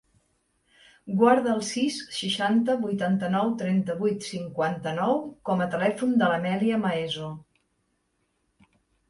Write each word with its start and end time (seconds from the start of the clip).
Guarda 1.17 1.51
el 1.55 1.59
sis, 1.67 1.99
seixanta, 2.19 2.75
vuitanta-nou, 2.85 3.51
trenta-vuit, 3.59 4.25
cinquanta-nou 4.31 5.21
com 5.51 5.63
a 5.67 5.69
telèfon 5.77 6.17
de 6.25 6.33
l'Amèlia 6.33 6.81
Maeso. 6.89 7.31